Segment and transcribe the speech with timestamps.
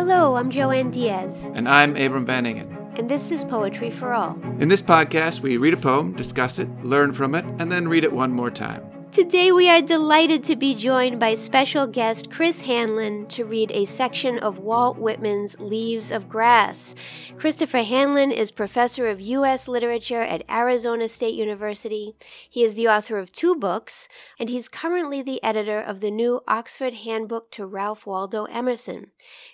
[0.00, 2.74] Hello, I'm Joanne Diaz, And I'm Abram Van Engen.
[2.96, 4.40] and this is Poetry for All.
[4.58, 8.04] In this podcast, we read a poem, discuss it, learn from it, and then read
[8.04, 8.82] it one more time.
[9.12, 13.84] Today, we are delighted to be joined by special guest Chris Hanlon to read a
[13.84, 16.94] section of Walt Whitman's Leaves of Grass.
[17.36, 19.66] Christopher Hanlon is professor of U.S.
[19.66, 22.14] literature at Arizona State University.
[22.48, 24.08] He is the author of two books,
[24.38, 29.10] and he's currently the editor of the new Oxford Handbook to Ralph Waldo Emerson.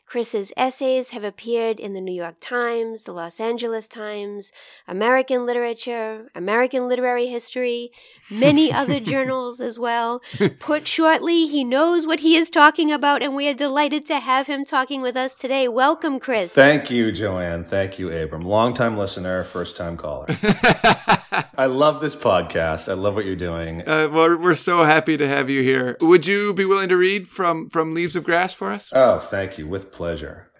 [0.06, 4.52] Chris's essays have appeared in the New York Times, the Los Angeles Times,
[4.86, 7.90] American Literature, American Literary History,
[8.30, 10.22] many other journals as well.
[10.60, 14.46] Put shortly, he knows what he is talking about, and we are delighted to have
[14.46, 15.66] him talking with us today.
[15.66, 16.52] Welcome, Chris.
[16.52, 17.64] Thank you, Joanne.
[17.64, 18.42] Thank you, Abram.
[18.42, 20.28] Long time listener, first time caller.
[21.58, 22.88] I love this podcast.
[22.88, 23.82] I love what you're doing.
[23.86, 25.96] Uh, well, we're so happy to have you here.
[26.00, 28.90] Would you be willing to read from, from Leaves of Grass for us?
[28.92, 29.66] Oh, thank you.
[29.66, 30.50] With pleasure.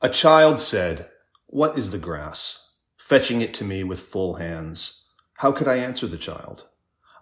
[0.00, 1.08] A child said,
[1.46, 2.70] What is the grass?
[2.96, 5.04] Fetching it to me with full hands.
[5.38, 6.66] How could I answer the child?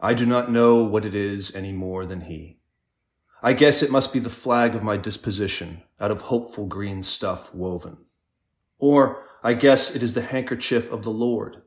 [0.01, 2.61] I do not know what it is any more than he.
[3.43, 7.55] I guess it must be the flag of my disposition, out of hopeful green stuff
[7.55, 7.99] woven.
[8.79, 11.63] Or I guess it is the handkerchief of the Lord,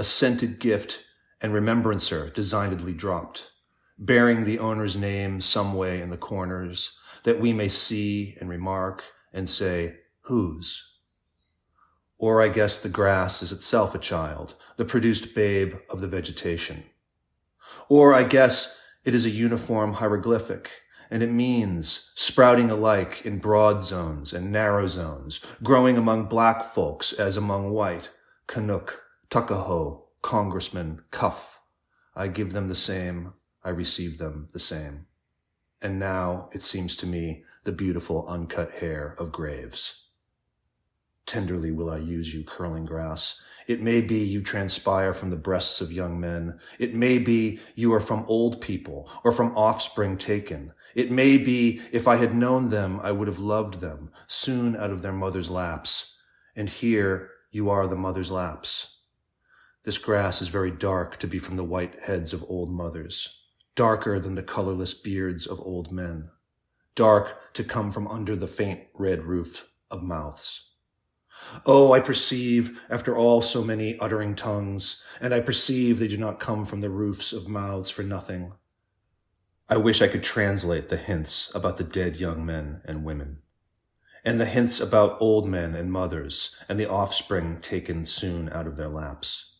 [0.00, 1.04] a scented gift
[1.42, 3.50] and remembrancer designedly dropped,
[3.98, 9.04] bearing the owner's name some way in the corners, that we may see and remark
[9.30, 10.96] and say, whose?
[12.16, 16.84] Or I guess the grass is itself a child, the produced babe of the vegetation.
[17.90, 20.70] Or I guess it is a uniform hieroglyphic,
[21.10, 27.12] and it means sprouting alike in broad zones and narrow zones, growing among black folks
[27.12, 28.08] as among white,
[28.46, 28.98] Canuck,
[29.30, 31.60] Tuckahoe, Congressman, Cuff.
[32.16, 35.06] I give them the same, I receive them the same.
[35.80, 40.06] And now it seems to me the beautiful uncut hair of graves.
[41.26, 43.40] Tenderly will I use you, curling grass.
[43.68, 46.58] It may be you transpire from the breasts of young men.
[46.80, 50.72] It may be you are from old people or from offspring taken.
[50.96, 54.90] It may be if I had known them, I would have loved them soon out
[54.90, 56.16] of their mother's laps.
[56.56, 58.96] And here you are the mother's laps.
[59.82, 63.40] This grass is very dark to be from the white heads of old mothers,
[63.74, 66.28] darker than the colorless beards of old men,
[66.94, 70.66] dark to come from under the faint red roof of mouths.
[71.64, 76.40] Oh, I perceive, after all so many uttering tongues, and I perceive they do not
[76.40, 78.52] come from the roofs of mouths for nothing.
[79.66, 83.38] I wish I could translate the hints about the dead young men and women,
[84.26, 88.76] and the hints about old men and mothers, and the offspring taken soon out of
[88.76, 89.56] their laps.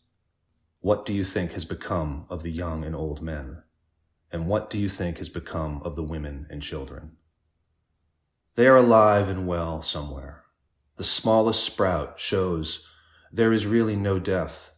[0.83, 3.63] What do you think has become of the young and old men?
[4.33, 7.17] And what do you think has become of the women and children?
[8.55, 10.45] They are alive and well somewhere.
[10.97, 12.89] The smallest sprout shows
[13.31, 14.73] there is really no death.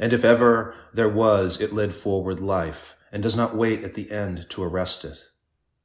[0.00, 4.10] And if ever there was, it led forward life and does not wait at the
[4.10, 5.26] end to arrest it,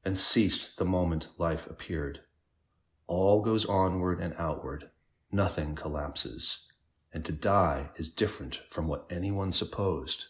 [0.03, 2.21] and ceased the moment life appeared.
[3.05, 4.89] All goes onward and outward.
[5.31, 6.68] Nothing collapses.
[7.11, 10.27] And to die is different from what anyone supposed,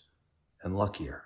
[0.63, 1.23] and luckier.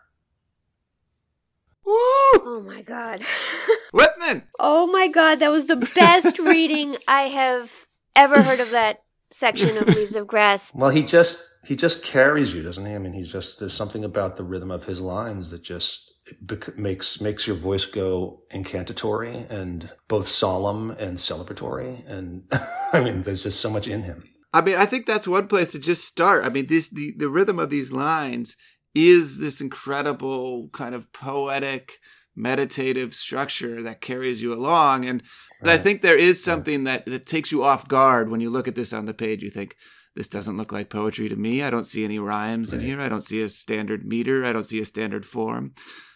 [1.85, 1.93] Woo!
[1.95, 3.23] Oh my God.
[3.93, 4.43] Whitman!
[4.59, 7.71] oh my God, that was the best reading I have
[8.15, 10.71] ever heard of that section of Leaves of Grass.
[10.73, 12.93] Well, he just he just carries you, doesn't he?
[12.93, 16.77] I mean, he's just there's something about the rhythm of his lines that just bec-
[16.77, 22.07] makes makes your voice go incantatory and both solemn and celebratory.
[22.09, 22.43] And
[22.93, 24.29] I mean, there's just so much in him.
[24.53, 26.45] I mean, I think that's one place to just start.
[26.45, 28.55] I mean, this the, the rhythm of these lines
[28.93, 31.99] is this incredible kind of poetic,
[32.35, 35.05] meditative structure that carries you along.
[35.05, 35.23] And
[35.65, 38.75] I think there is something that, that takes you off guard when you look at
[38.75, 39.41] this on the page.
[39.41, 39.75] You think,
[40.15, 41.63] this doesn't look like poetry to me.
[41.63, 43.01] I don't see any rhymes in here.
[43.01, 44.45] I don't see a standard meter.
[44.45, 45.73] I don't see a standard form.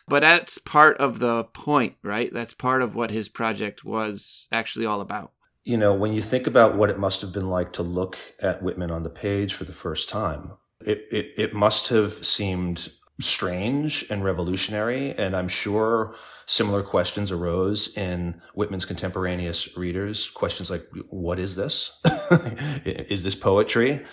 [0.07, 2.31] But that's part of the point, right?
[2.31, 5.31] That's part of what his project was actually all about.
[5.67, 8.63] You know, when you think about what it must have been like to look at
[8.63, 14.05] Whitman on the page for the first time, it, it, it must have seemed strange
[14.09, 15.11] and revolutionary.
[15.11, 16.15] And I'm sure
[16.45, 20.29] similar questions arose in Whitman's contemporaneous readers.
[20.29, 21.91] Questions like, what is this?
[22.85, 24.05] is this poetry?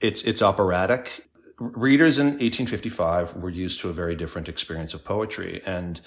[0.00, 1.28] It's, it's operatic.
[1.58, 5.60] Readers in 1855 were used to a very different experience of poetry.
[5.66, 6.00] And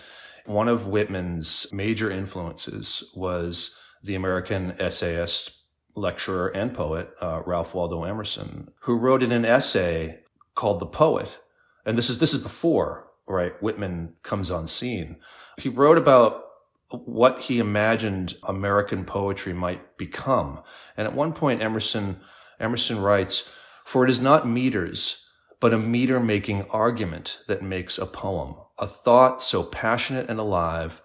[0.46, 5.52] one of Whitman's major influences was the American essayist,
[5.96, 10.20] lecturer, and poet, uh, Ralph Waldo Emerson, who wrote in an essay
[10.56, 11.40] called The Poet.
[11.86, 15.18] And this is, this is before, right, Whitman comes on scene.
[15.58, 16.44] He wrote about
[16.90, 20.62] what he imagined American poetry might become.
[20.96, 22.22] And at one point, Emerson,
[22.60, 23.50] Emerson writes,
[23.84, 25.26] for it is not meters,
[25.60, 31.02] but a meter making argument that makes a poem, a thought so passionate and alive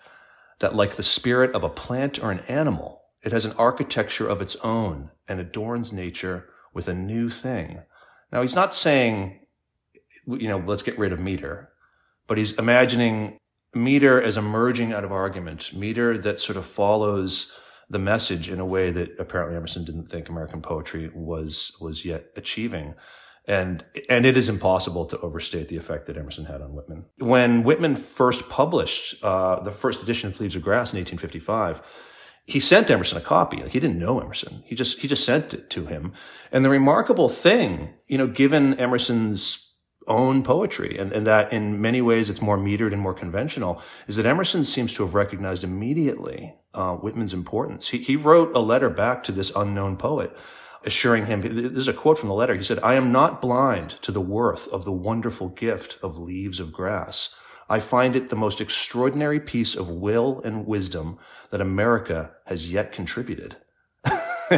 [0.62, 4.40] that like the spirit of a plant or an animal, it has an architecture of
[4.40, 7.82] its own and adorns nature with a new thing.
[8.30, 9.40] Now he's not saying,
[10.24, 11.72] you know, let's get rid of meter,
[12.28, 13.38] but he's imagining
[13.74, 17.52] meter as emerging out of argument, meter that sort of follows
[17.90, 22.26] the message in a way that apparently Emerson didn't think American poetry was was yet
[22.36, 22.94] achieving.
[23.46, 27.06] And and it is impossible to overstate the effect that Emerson had on Whitman.
[27.18, 31.82] When Whitman first published uh, the first edition of Leaves of Grass in 1855,
[32.44, 33.56] he sent Emerson a copy.
[33.68, 34.62] He didn't know Emerson.
[34.66, 36.12] He just he just sent it to him.
[36.52, 39.72] And the remarkable thing, you know, given Emerson's
[40.06, 44.16] own poetry and, and that in many ways it's more metered and more conventional is
[44.16, 47.88] that Emerson seems to have recognized immediately uh, Whitman's importance.
[47.88, 50.36] He, he wrote a letter back to this unknown poet
[50.84, 52.54] assuring him, this is a quote from the letter.
[52.54, 56.60] He said, I am not blind to the worth of the wonderful gift of leaves
[56.60, 57.34] of grass.
[57.68, 61.18] I find it the most extraordinary piece of will and wisdom
[61.50, 63.56] that America has yet contributed.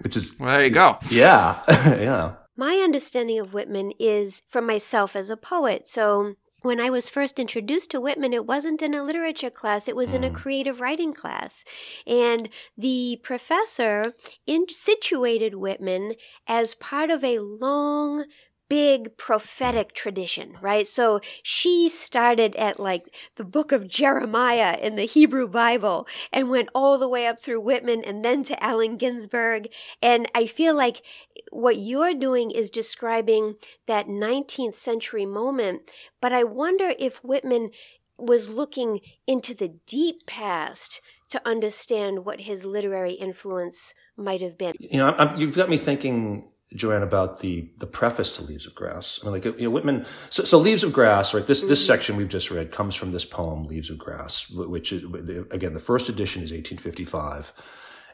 [0.00, 0.98] Which is, well, there you go.
[1.10, 1.62] Yeah.
[1.68, 2.34] yeah.
[2.56, 5.88] My understanding of Whitman is from myself as a poet.
[5.88, 9.96] So when I was first introduced to Whitman, it wasn't in a literature class, it
[9.96, 10.34] was in a mm.
[10.34, 11.64] creative writing class.
[12.06, 14.14] And the professor
[14.46, 16.14] in- situated Whitman
[16.46, 18.24] as part of a long
[18.72, 20.86] big prophetic tradition, right?
[20.86, 26.70] So she started at like the book of Jeremiah in the Hebrew Bible and went
[26.74, 29.68] all the way up through Whitman and then to Allen Ginsberg.
[30.00, 31.02] And I feel like
[31.50, 33.56] what you're doing is describing
[33.88, 35.90] that 19th century moment,
[36.22, 37.72] but I wonder if Whitman
[38.16, 44.72] was looking into the deep past to understand what his literary influence might have been.
[44.78, 48.74] You know, I'm, you've got me thinking Joanne, about the the preface to Leaves of
[48.74, 49.18] Grass.
[49.22, 50.06] I mean, like you know, Whitman.
[50.30, 51.46] So, so Leaves of Grass, right?
[51.46, 51.68] This mm-hmm.
[51.68, 55.04] this section we've just read comes from this poem, Leaves of Grass, which is,
[55.50, 57.52] again the first edition is 1855,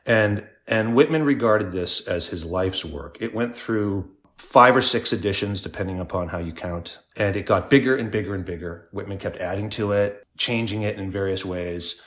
[0.07, 3.19] and and Whitman regarded this as his life's work.
[3.21, 7.69] It went through five or six editions, depending upon how you count, and it got
[7.69, 8.89] bigger and bigger and bigger.
[8.93, 12.01] Whitman kept adding to it, changing it in various ways.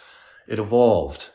[0.48, 1.30] It evolved.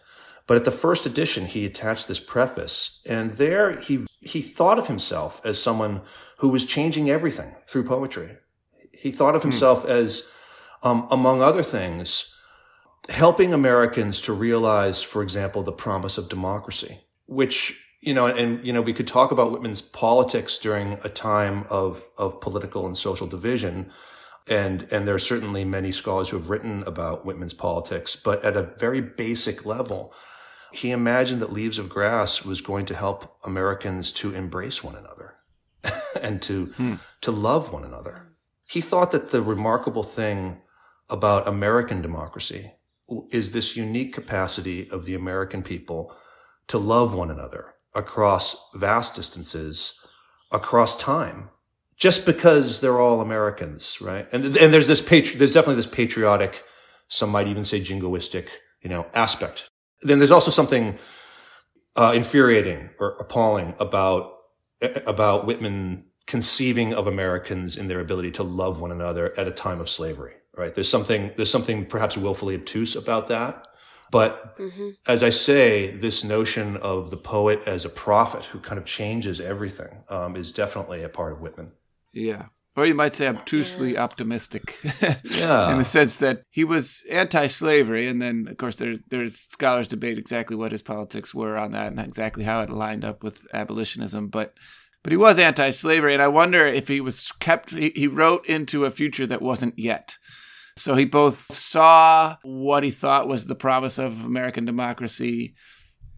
[0.46, 4.86] But at the first edition, he attached this preface, and there he he thought of
[4.86, 6.02] himself as someone
[6.38, 8.38] who was changing everything through poetry.
[8.92, 9.48] He thought of hmm.
[9.48, 9.90] himself hmm.
[9.90, 10.28] as,
[10.82, 12.34] um, among other things,
[13.08, 18.72] helping Americans to realize, for example, the promise of democracy, which you know, and you
[18.72, 23.26] know, we could talk about Whitman's politics during a time of of political and social
[23.26, 23.90] division.
[24.48, 28.56] And, and there are certainly many scholars who have written about Whitman's politics, but at
[28.56, 30.14] a very basic level,
[30.78, 35.36] he imagined that Leaves of Grass was going to help Americans to embrace one another
[36.20, 36.94] and to, hmm.
[37.22, 38.28] to love one another.
[38.68, 40.58] He thought that the remarkable thing
[41.08, 42.72] about American democracy
[43.30, 46.14] is this unique capacity of the American people
[46.66, 49.98] to love one another across vast distances,
[50.50, 51.50] across time,
[51.96, 54.28] just because they're all Americans, right?
[54.32, 56.64] And, and there's this patri- there's definitely this patriotic,
[57.06, 58.48] some might even say jingoistic,
[58.82, 59.70] you know, aspect
[60.02, 60.98] then there's also something
[61.96, 64.32] uh, infuriating or appalling about
[65.06, 69.80] about Whitman conceiving of Americans in their ability to love one another at a time
[69.80, 70.34] of slavery.
[70.56, 70.74] Right?
[70.74, 73.66] There's something there's something perhaps willfully obtuse about that.
[74.12, 74.90] But mm-hmm.
[75.06, 79.40] as I say, this notion of the poet as a prophet who kind of changes
[79.40, 81.72] everything um, is definitely a part of Whitman.
[82.12, 82.46] Yeah
[82.76, 84.02] or you might say obtusely yeah.
[84.02, 84.76] optimistic.
[85.24, 85.72] yeah.
[85.72, 90.18] In the sense that he was anti-slavery, and then of course there there's scholars debate
[90.18, 94.28] exactly what his politics were on that and exactly how it lined up with abolitionism,
[94.28, 94.54] but
[95.02, 97.70] but he was anti-slavery, and I wonder if he was kept.
[97.70, 100.18] He, he wrote into a future that wasn't yet.
[100.76, 105.54] So he both saw what he thought was the promise of American democracy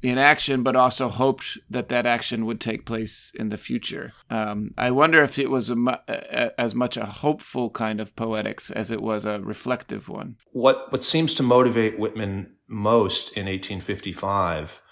[0.02, 4.12] in action, but also hoped that that action would take place in the future.
[4.31, 5.76] Um, I wonder if it was a,
[6.09, 10.37] a, as much a hopeful kind of poetics as it was a reflective one.
[10.52, 14.83] What what seems to motivate Whitman most in 1855,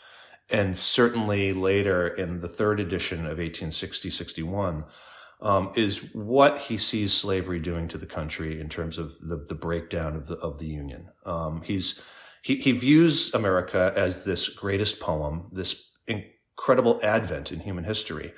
[0.50, 4.84] and certainly later in the third edition of 1860-61,
[5.40, 9.54] um, is what he sees slavery doing to the country in terms of the, the
[9.54, 11.10] breakdown of the of the Union.
[11.24, 12.00] Um, he's
[12.46, 18.34] he, he views America as this greatest poem, this incredible advent in human history,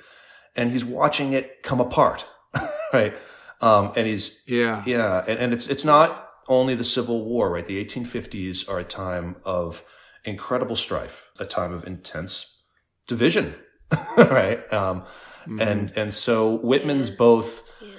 [0.55, 2.25] and he's watching it come apart,
[2.93, 3.13] right?
[3.61, 7.63] Um, and he's yeah, yeah, and, and it's it's not only the Civil War, right?
[7.63, 9.85] The 1850s are a time of
[10.25, 12.63] incredible strife, a time of intense
[13.05, 13.53] division,
[14.17, 14.61] right?
[14.73, 15.61] Um, mm-hmm.
[15.61, 17.89] And and so Whitman's both, yeah.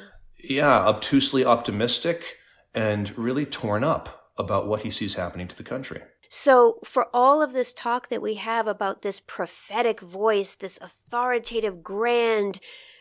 [0.43, 2.38] yeah, obtusely optimistic
[2.75, 6.02] and really torn up about what he sees happening to the country.
[6.28, 11.82] So, for all of this talk that we have about this prophetic voice, this authoritative,
[11.82, 12.61] grand,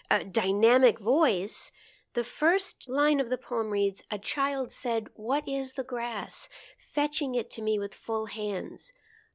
[0.09, 1.71] uh, dynamic voice,
[2.13, 6.49] the first line of the poem reads A child said, What is the grass?
[6.93, 8.91] fetching it to me with full hands.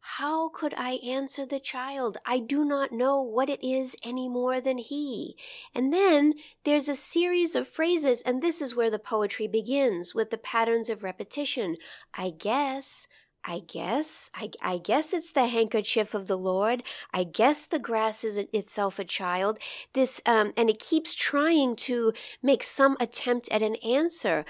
[0.07, 2.19] How could I answer the child?
[2.27, 5.35] I do not know what it is any more than he.
[5.75, 6.35] And then
[6.65, 10.91] there's a series of phrases, and this is where the poetry begins with the patterns
[10.91, 11.79] of repetition.
[12.13, 13.09] I guess,
[13.47, 16.83] I guess, I, I, guess it's the handkerchief of the Lord.
[17.13, 19.59] I guess the grass is itself a child.
[19.95, 24.45] This, um, and it keeps trying to make some attempt at an answer.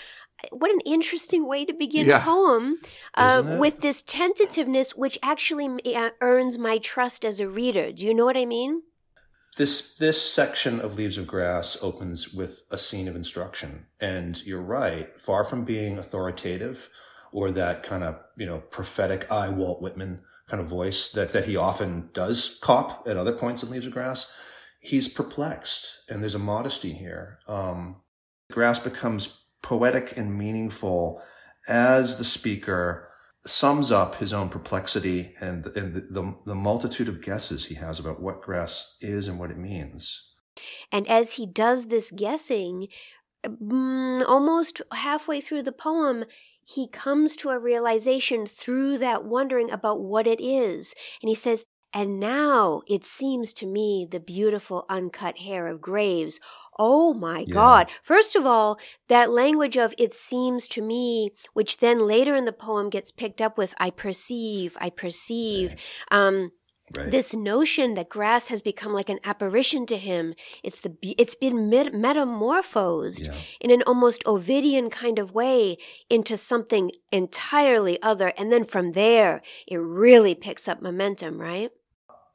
[0.51, 2.19] What an interesting way to begin yeah.
[2.19, 2.77] a poem
[3.15, 7.93] uh, with this tentativeness, which actually uh, earns my trust as a reader.
[7.93, 8.83] Do you know what I mean?
[9.57, 14.61] This this section of Leaves of Grass opens with a scene of instruction, and you're
[14.61, 15.19] right.
[15.19, 16.91] Far from being authoritative
[17.35, 21.47] or that kind of, you know, prophetic I, Walt Whitman kind of voice that, that
[21.47, 24.33] he often does cop at other points in Leaves of Grass.
[24.81, 27.41] He's perplexed and there's a modesty here.
[27.49, 27.97] Um,
[28.53, 31.23] grass becomes poetic and meaningful
[31.67, 33.09] as the speaker
[33.47, 37.99] sums up his own perplexity and, and the, the, the, multitude of guesses he has
[37.99, 40.35] about what grass is and what it means.
[40.93, 42.89] And as he does this guessing,
[43.47, 46.27] mm, almost halfway through the poem,
[46.63, 50.95] he comes to a realization through that wondering about what it is.
[51.23, 51.65] And he says,
[51.95, 56.41] And now it seems to me the beautiful uncut hair of graves.
[56.77, 57.55] Oh my yeah.
[57.55, 57.91] God.
[58.03, 62.53] First of all, that language of it seems to me, which then later in the
[62.53, 65.77] poem gets picked up with I perceive, I perceive.
[66.11, 66.19] Right.
[66.19, 66.51] Um,
[66.95, 67.11] Right.
[67.11, 71.71] This notion that grass has become like an apparition to him, it's the it's been
[71.71, 73.35] metamorphosed yeah.
[73.59, 75.79] in an almost Ovidian kind of way
[76.11, 81.71] into something entirely other, and then from there it really picks up momentum, right?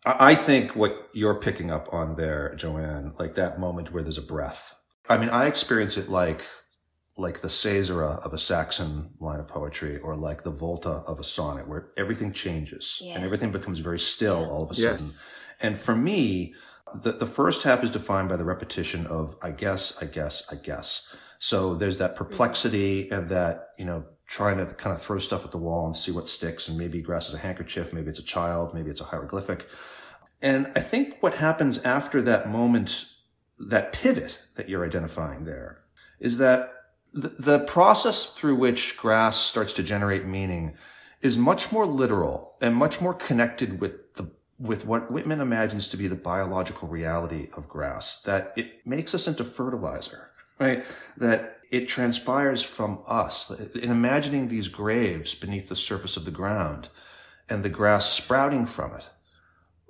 [0.05, 4.21] I think what you're picking up on there, Joanne, like that moment where there's a
[4.21, 4.75] breath.
[5.09, 6.43] I mean, I experience it like
[7.17, 11.23] like the caesura of a Saxon line of poetry or like the volta of a
[11.23, 13.15] sonnet where everything changes yeah.
[13.15, 15.05] and everything becomes very still all of a sudden.
[15.05, 15.21] Yes.
[15.59, 16.53] And for me,
[17.03, 20.55] the, the first half is defined by the repetition of I guess, I guess, I
[20.55, 21.13] guess.
[21.39, 22.23] So there's that mm-hmm.
[22.23, 25.95] perplexity and that, you know, trying to kind of throw stuff at the wall and
[25.95, 26.67] see what sticks.
[26.69, 29.67] And maybe grass is a handkerchief, maybe it's a child, maybe it's a hieroglyphic.
[30.39, 33.05] And I think what happens after that moment,
[33.57, 35.81] that pivot that you're identifying there,
[36.19, 36.71] is that
[37.11, 40.75] the, the process through which grass starts to generate meaning
[41.21, 45.97] is much more literal and much more connected with the with what Whitman imagines to
[45.97, 50.83] be the biological reality of grass, that it makes us into fertilizer, right?
[51.15, 53.49] That it transpires from us.
[53.75, 56.89] In imagining these graves beneath the surface of the ground
[57.47, 59.09] and the grass sprouting from it,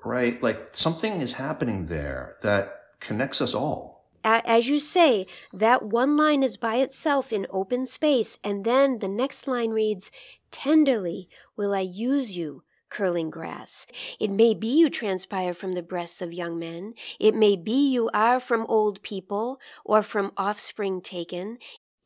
[0.03, 0.41] right?
[0.41, 6.43] Like something is happening there that connects us all as you say, that one line
[6.43, 10.11] is by itself in open space, and then the next line reads,
[10.51, 13.85] Tenderly will I use you, curling grass.
[14.19, 16.93] It may be you transpire from the breasts of young men.
[17.19, 21.57] It may be you are from old people or from offspring taken.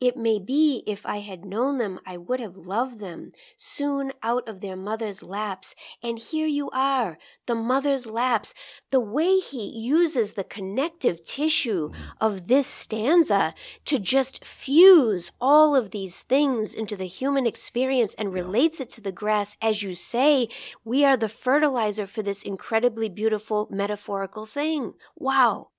[0.04, 4.46] It may be if I had known them, I would have loved them, soon out
[4.46, 5.74] of their mother's laps.
[6.02, 8.52] And here you are, the mother's laps.
[8.90, 13.54] The way he uses the connective tissue of this stanza
[13.86, 19.00] to just fuse all of these things into the human experience and relates it to
[19.00, 20.50] the grass, as you say,
[20.84, 24.92] we are the fertilizer for this incredibly beautiful metaphorical thing.
[25.16, 25.70] Wow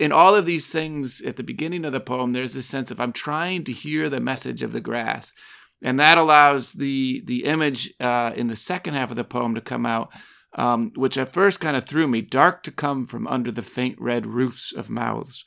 [0.00, 2.98] in all of these things at the beginning of the poem, there's this sense of
[2.98, 5.34] I'm trying to hear the message of the grass.
[5.82, 9.60] And that allows the the image uh, in the second half of the poem to
[9.60, 10.10] come out,
[10.54, 12.22] um, which at first kind of threw me.
[12.22, 15.44] Dark to come from under the faint red roofs of mouths.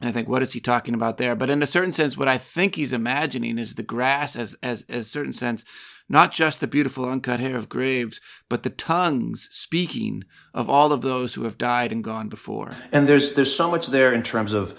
[0.00, 1.36] And I think, what is he talking about there?
[1.36, 4.84] But in a certain sense, what I think he's imagining is the grass as as
[4.88, 5.62] as a certain sense
[6.10, 11.02] not just the beautiful uncut hair of graves, but the tongues speaking of all of
[11.02, 12.74] those who have died and gone before.
[12.92, 14.78] And there's there's so much there in terms of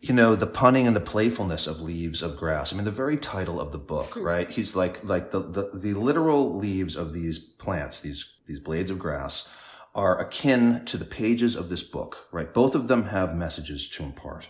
[0.00, 2.72] you know the punning and the playfulness of leaves of grass.
[2.72, 4.48] I mean, the very title of the book, right?
[4.48, 8.98] He's like like the the, the literal leaves of these plants, these these blades of
[8.98, 9.48] grass,
[9.94, 12.54] are akin to the pages of this book, right?
[12.54, 14.48] Both of them have messages to impart.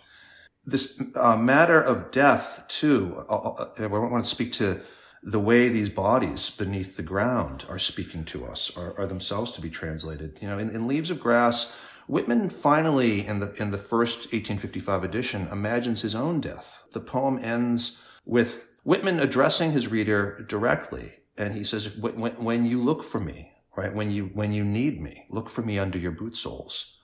[0.64, 3.24] this uh, matter of death too.
[3.28, 4.80] Uh, uh, I want to speak to
[5.22, 9.60] the way these bodies beneath the ground are speaking to us, are, are themselves to
[9.60, 10.38] be translated.
[10.40, 11.72] You know, in, in Leaves of Grass,
[12.08, 16.82] Whitman finally, in the in the first 1855 edition, imagines his own death.
[16.92, 22.82] The poem ends with Whitman addressing his reader directly, and he says, "When, when you
[22.82, 23.94] look for me, right?
[23.94, 26.98] When you when you need me, look for me under your boot soles."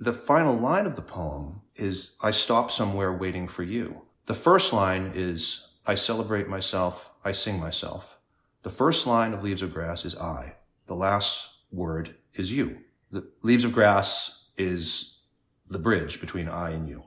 [0.00, 4.02] the final line of the poem is, I stop somewhere waiting for you.
[4.26, 8.18] The first line is, I celebrate myself, I sing myself.
[8.62, 10.54] The first line of Leaves of Grass is I.
[10.86, 12.78] The last word is you.
[13.10, 15.18] The Leaves of Grass is
[15.66, 17.06] the bridge between I and you.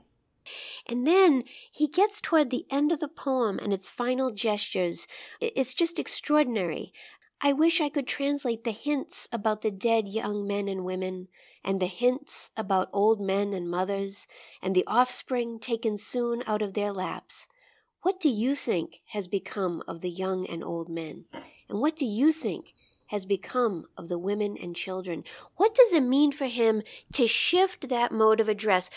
[0.86, 5.06] And then he gets toward the end of the poem and its final gestures.
[5.40, 6.92] It's just extraordinary.
[7.40, 11.28] I wish I could translate the hints about the dead young men and women,
[11.64, 14.26] and the hints about old men and mothers,
[14.60, 17.46] and the offspring taken soon out of their laps.
[18.02, 21.24] What do you think has become of the young and old men?
[21.68, 22.72] And what do you think
[23.08, 25.24] has become of the women and children?
[25.56, 28.88] What does it mean for him to shift that mode of address?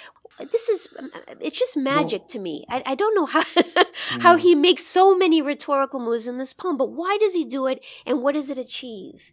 [0.51, 2.65] this is um, uh, it's just magic to me.
[2.69, 3.43] I, I don't know how
[4.19, 7.67] how he makes so many rhetorical moves in this poem, but why does he do
[7.67, 9.31] it and what does it achieve?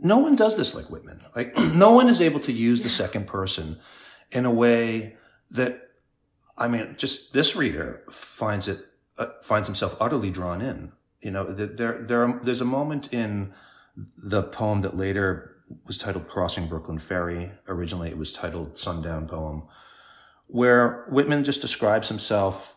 [0.00, 1.22] No one does this like Whitman.
[1.34, 3.80] Like no one is able to use the second person
[4.30, 5.16] in a way
[5.50, 5.80] that
[6.56, 8.86] I mean, just this reader finds it
[9.18, 10.92] uh, finds himself utterly drawn in.
[11.20, 13.52] You know, there there are, there's a moment in
[14.16, 15.56] the poem that later
[15.86, 17.52] was titled Crossing Brooklyn Ferry.
[17.68, 19.64] Originally, it was titled Sundown Poem
[20.52, 22.76] where Whitman just describes himself,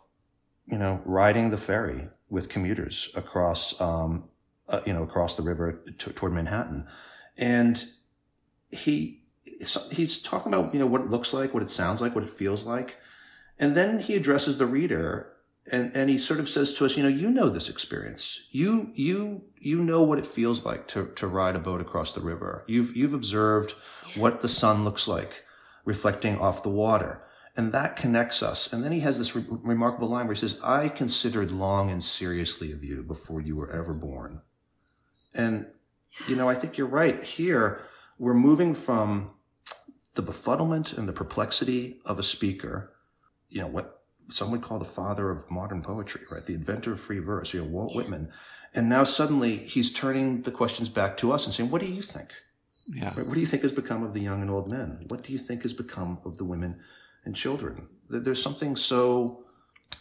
[0.65, 4.29] you know, riding the ferry with commuters across, um,
[4.69, 6.87] uh, you know, across the river t- toward Manhattan,
[7.37, 7.85] and
[8.71, 9.23] he
[9.91, 12.29] he's talking about you know what it looks like, what it sounds like, what it
[12.29, 12.97] feels like,
[13.59, 15.31] and then he addresses the reader.
[15.71, 18.47] And, and he sort of says to us, you know, you know this experience.
[18.51, 22.21] You, you, you know what it feels like to, to ride a boat across the
[22.21, 22.63] river.
[22.67, 23.73] You've, you've observed
[24.15, 25.43] what the sun looks like
[25.83, 27.23] reflecting off the water.
[27.57, 28.71] And that connects us.
[28.71, 32.03] And then he has this re- remarkable line where he says, I considered long and
[32.03, 34.41] seriously of you before you were ever born.
[35.33, 35.67] And,
[36.27, 37.23] you know, I think you're right.
[37.23, 37.81] Here,
[38.19, 39.31] we're moving from
[40.15, 42.91] the befuddlement and the perplexity of a speaker,
[43.49, 46.45] you know, what some would call the father of modern poetry, right?
[46.45, 48.31] The inventor of free verse, you know, Walt Whitman.
[48.73, 52.01] And now suddenly he's turning the questions back to us and saying, what do you
[52.01, 52.33] think?
[52.87, 53.13] Yeah.
[53.15, 53.25] Right?
[53.25, 55.05] What do you think has become of the young and old men?
[55.07, 56.79] What do you think has become of the women
[57.25, 57.87] and children.
[58.07, 59.43] There's something so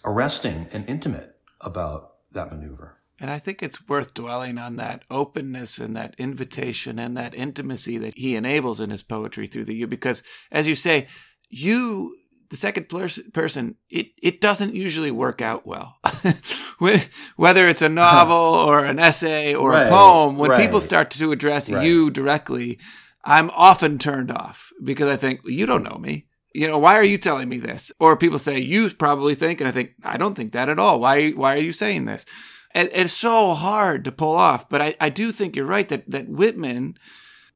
[0.04, 2.98] arresting and intimate about that maneuver.
[3.20, 7.96] And I think it's worth dwelling on that openness and that invitation and that intimacy
[7.98, 9.87] that he enables in his poetry through the you.
[9.87, 11.07] Because, as you say,
[11.48, 12.16] you,
[12.50, 15.98] the second person, it, it doesn't usually work out well.
[17.37, 21.11] Whether it's a novel or an essay or right, a poem, when right, people start
[21.12, 21.85] to address right.
[21.85, 22.78] you directly,
[23.24, 27.04] I'm often turned off because I think, you don't know me you know, why are
[27.04, 27.92] you telling me this?
[27.98, 31.00] Or people say, you probably think, and I think, I don't think that at all.
[31.00, 32.24] Why, why are you saying this?
[32.70, 34.68] And it's so hard to pull off.
[34.68, 36.96] But I, I do think you're right that, that Whitman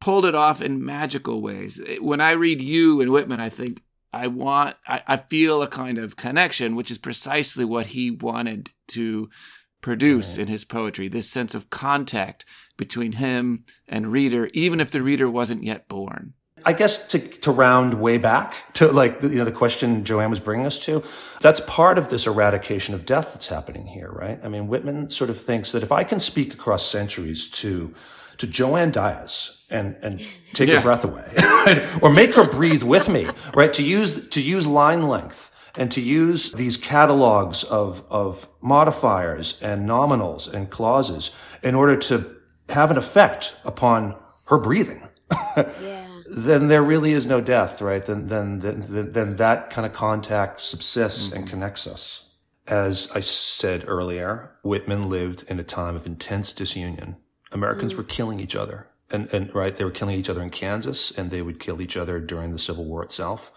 [0.01, 1.81] pulled it off in magical ways.
[2.01, 5.99] When I read you and Whitman, I think I want, I, I feel a kind
[5.99, 9.29] of connection, which is precisely what he wanted to
[9.81, 10.43] produce right.
[10.43, 12.45] in his poetry this sense of contact
[12.77, 16.35] between him and reader, even if the reader wasn't yet born.
[16.65, 20.41] I guess to, to round way back to like, you know, the question Joanne was
[20.41, 21.05] bringing us to,
[21.41, 24.41] that's part of this eradication of death that's happening here, right?
[24.43, 27.95] I mean, Whitman sort of thinks that if I can speak across centuries to,
[28.39, 30.19] to Joanne Diaz and, and
[30.55, 30.77] take yeah.
[30.77, 31.31] her breath away
[32.03, 33.73] or make her breathe with me, right?
[33.75, 39.89] To use, to use line length and to use these catalogs of, of modifiers and
[39.89, 41.31] nominals and clauses
[41.63, 42.37] in order to
[42.71, 45.09] have an effect upon her breathing.
[45.57, 48.05] yeah then there really is no death, right?
[48.05, 51.39] Then, then, then, then that kind of contact subsists mm-hmm.
[51.39, 52.25] and connects us.
[52.67, 57.17] As I said earlier, Whitman lived in a time of intense disunion.
[57.51, 58.03] Americans mm-hmm.
[58.03, 58.89] were killing each other.
[59.11, 61.97] And, and, right, they were killing each other in Kansas and they would kill each
[61.97, 63.51] other during the Civil War itself.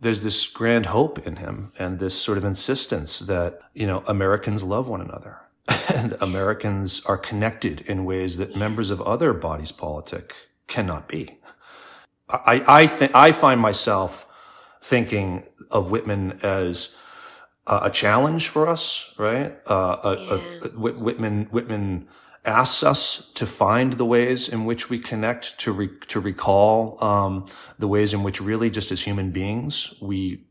[0.00, 4.64] There's this grand hope in him and this sort of insistence that, you know, Americans
[4.64, 5.40] love one another
[5.94, 10.34] and Americans are connected in ways that members of other bodies politic
[10.66, 11.38] cannot be.
[12.30, 14.26] I, I think, I find myself
[14.80, 16.96] thinking of Whitman as
[17.66, 19.56] uh, a challenge for us, right?
[19.68, 20.40] Uh, a, yeah.
[20.62, 22.08] a, a, Whitman, Whitman
[22.44, 27.46] asks us to find the ways in which we connect, to re- to recall um,
[27.78, 30.46] the ways in which really, just as human beings, we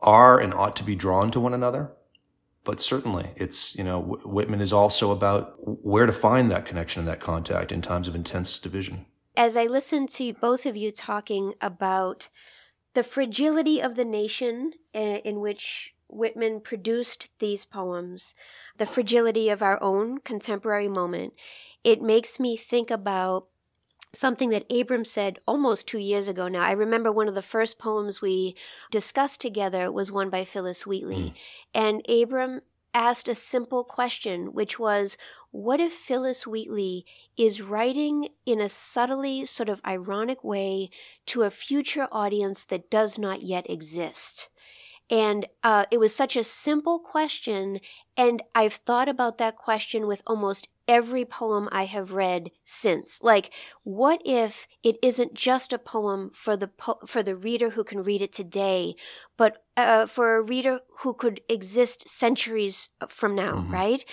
[0.00, 1.92] are and ought to be drawn to one another.
[2.64, 7.08] But certainly it's, you know, Whitman is also about where to find that connection and
[7.08, 9.06] that contact in times of intense division.
[9.36, 12.28] As I listen to both of you talking about
[12.94, 18.34] the fragility of the nation eh, in which Whitman produced these poems,
[18.78, 21.34] the fragility of our own contemporary moment,
[21.84, 23.46] it makes me think about
[24.12, 26.62] something that Abram said almost two years ago now.
[26.62, 28.56] I remember one of the first poems we
[28.90, 31.16] discussed together was one by Phillis Wheatley.
[31.16, 31.34] Mm.
[31.74, 32.62] And Abram
[32.94, 35.18] asked a simple question, which was
[35.50, 37.04] what if Phillis Wheatley
[37.36, 40.90] is writing in a subtly sort of ironic way
[41.26, 44.48] to a future audience that does not yet exist?
[45.10, 47.80] And uh, it was such a simple question.
[48.16, 53.22] And I've thought about that question with almost every poem I have read since.
[53.22, 57.84] Like, what if it isn't just a poem for the po- for the reader who
[57.84, 58.94] can read it today,
[59.36, 63.72] but uh, for a reader who could exist centuries from now, mm-hmm.
[63.72, 64.04] right?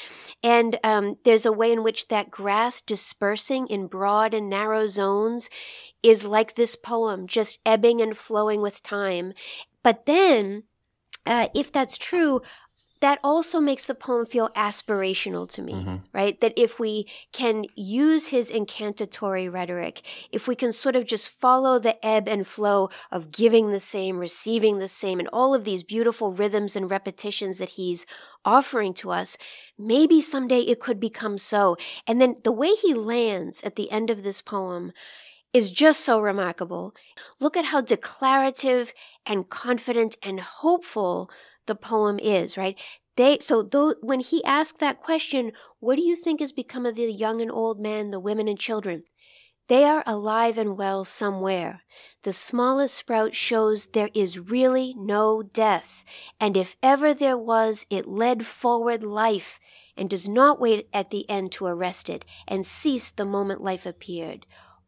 [0.44, 5.50] And um, there's a way in which that grass dispersing in broad and narrow zones
[6.02, 9.34] is like this poem, just ebbing and flowing with time.
[9.84, 10.64] But then
[11.26, 12.42] uh, if that's true,
[13.04, 15.96] that also makes the poem feel aspirational to me, mm-hmm.
[16.14, 16.40] right?
[16.40, 21.80] That if we can use his incantatory rhetoric, if we can sort of just follow
[21.80, 25.84] the ebb and flow of giving the same, receiving the same, and all of these
[25.84, 28.06] beautiful rhythms and repetitions that he's
[28.46, 29.38] offering to us,
[29.78, 31.76] maybe someday it could become so.
[32.08, 34.94] And then the way he lands at the end of this poem,
[35.54, 36.94] is just so remarkable.
[37.40, 38.92] Look at how declarative
[39.26, 41.30] and confident and hopeful
[41.68, 42.80] the poem is, right?
[43.16, 46.96] They so though when he asked that question, what do you think has become of
[46.96, 49.04] the young and old men, the women and children?
[49.68, 51.84] They are alive and well somewhere.
[52.24, 56.04] The smallest sprout shows there is really no death,
[56.38, 59.60] and if ever there was, it led forward life,
[59.96, 63.86] and does not wait at the end to arrest it, and cease the moment life
[63.86, 64.46] appeared.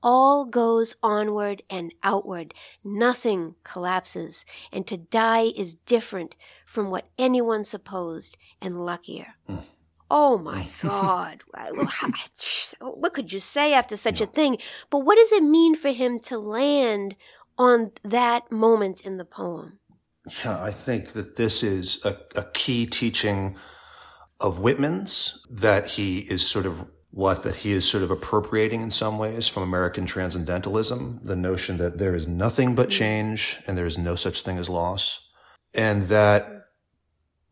[0.08, 2.54] All goes onward and outward.
[2.84, 4.46] Nothing collapses.
[4.72, 6.36] And to die is different
[6.68, 9.34] from what anyone supposed and luckier.
[9.50, 9.64] Mm.
[10.12, 11.42] Oh my God.
[12.80, 14.60] what could you say after such a thing?
[14.92, 17.16] But what does it mean for him to land
[17.58, 19.80] on that moment in the poem?
[20.44, 23.58] Yeah, I think that this is a, a key teaching
[24.40, 28.90] of Whitman's that he is sort of what that he is sort of appropriating in
[28.90, 33.86] some ways from American transcendentalism, the notion that there is nothing but change and there
[33.86, 35.22] is no such thing as loss.
[35.74, 36.66] And that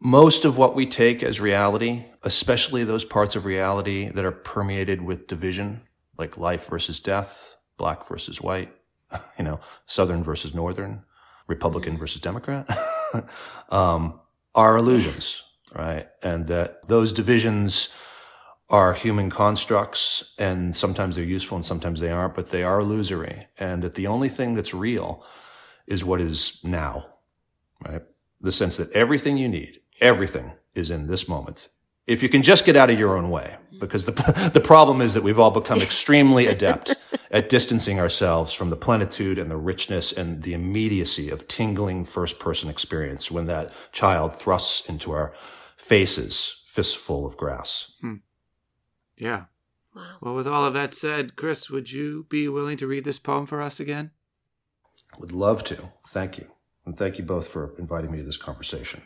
[0.02, 5.02] most of what we take as reality, especially those parts of reality that are permeated
[5.02, 5.84] with division,
[6.17, 8.76] like life versus death, black versus white,
[9.38, 11.06] you know, Southern versus Northern,
[11.47, 12.69] Republican versus Democrat,
[13.69, 14.19] um,
[14.54, 15.41] are illusions,
[15.73, 16.10] right?
[16.21, 17.95] And that those divisions
[18.69, 23.47] are human constructs and sometimes they're useful and sometimes they aren't, but they are illusory.
[23.58, 25.26] And that the only thing that's real
[25.88, 27.08] is what is now,
[27.86, 28.02] right?
[28.41, 31.67] The sense that everything you need, everything is in this moment.
[32.08, 35.13] If you can just get out of your own way, because the, the problem is
[35.13, 36.95] that we've all become extremely adept
[37.32, 42.39] at distancing ourselves from the plenitude and the richness and the immediacy of tingling first
[42.39, 45.34] person experience when that child thrusts into our
[45.78, 47.91] faces, fistful of grass.
[48.02, 48.15] Hmm.
[49.17, 49.45] Yeah.
[49.95, 50.17] Wow.
[50.21, 53.45] Well, with all of that said, Chris, would you be willing to read this poem
[53.45, 54.12] for us again?
[55.19, 55.91] Would love to.
[56.08, 56.52] Thank you.
[56.86, 59.04] And thank you both for inviting me to this conversation.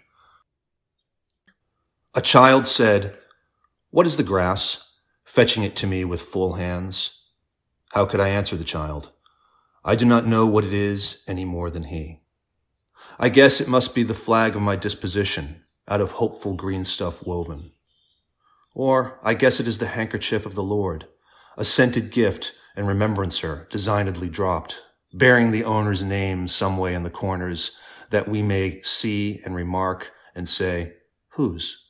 [2.16, 3.18] A child said,
[3.92, 4.92] What is the grass?
[5.26, 7.22] Fetching it to me with full hands.
[7.92, 9.12] How could I answer the child?
[9.84, 12.22] I do not know what it is any more than he.
[13.20, 17.26] I guess it must be the flag of my disposition, out of hopeful green stuff
[17.26, 17.72] woven.
[18.80, 21.08] Or I guess it is the handkerchief of the Lord,
[21.58, 27.10] a scented gift and remembrancer designedly dropped, bearing the owner's name some way in the
[27.10, 27.72] corners
[28.12, 30.94] that we may see and remark and say,
[31.30, 31.86] whose?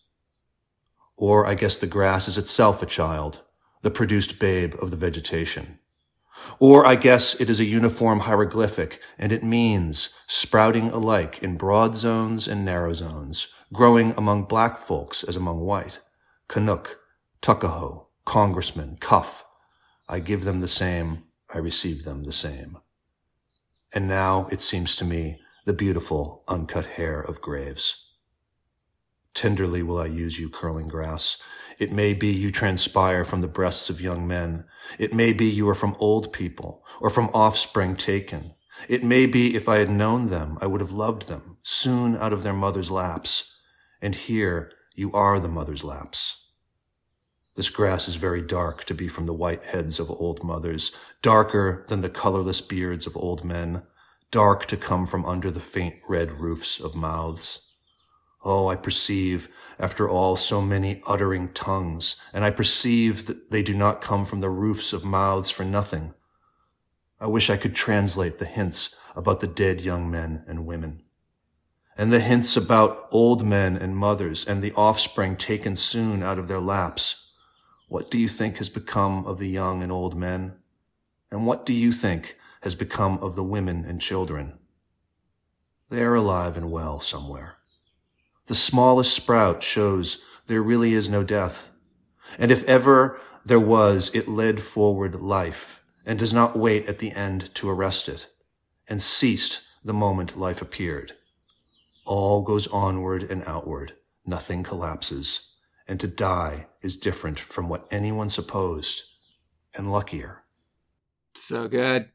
[1.17, 3.41] Or I guess the grass is itself a child,
[3.81, 5.79] the produced babe of the vegetation.
[6.57, 11.97] Or I guess it is a uniform hieroglyphic and it means sprouting alike in broad
[11.97, 15.99] zones and narrow zones, growing among black folks as among white.
[16.47, 16.97] Canuck,
[17.41, 19.45] Tuckahoe, Congressman, Cuff.
[20.07, 22.77] I give them the same, I receive them the same.
[23.93, 28.05] And now, it seems to me, the beautiful, uncut hair of graves.
[29.33, 31.37] Tenderly will I use you, curling grass.
[31.77, 34.65] It may be you transpire from the breasts of young men.
[34.97, 38.53] It may be you are from old people, or from offspring taken.
[38.87, 42.33] It may be if I had known them, I would have loved them, soon out
[42.33, 43.53] of their mother's laps.
[44.01, 46.47] And here you are the mother's laps.
[47.53, 51.85] This grass is very dark to be from the white heads of old mothers, darker
[51.87, 53.83] than the colorless beards of old men,
[54.31, 57.73] dark to come from under the faint red roofs of mouths.
[58.43, 63.75] Oh, I perceive, after all, so many uttering tongues, and I perceive that they do
[63.75, 66.15] not come from the roofs of mouths for nothing.
[67.19, 71.03] I wish I could translate the hints about the dead young men and women
[71.97, 76.47] and the hints about old men and mothers and the offspring taken soon out of
[76.47, 77.31] their laps.
[77.87, 80.53] What do you think has become of the young and old men?
[81.31, 84.59] And what do you think has become of the women and children?
[85.89, 87.57] They are alive and well somewhere.
[88.45, 91.71] The smallest sprout shows there really is no death.
[92.37, 97.11] And if ever there was, it led forward life and does not wait at the
[97.11, 98.27] end to arrest it
[98.87, 101.16] and ceased the moment life appeared.
[102.07, 103.93] All goes onward and outward.
[104.25, 105.51] Nothing collapses.
[105.87, 109.03] And to die is different from what anyone supposed
[109.75, 110.43] and luckier.
[111.35, 112.09] So good.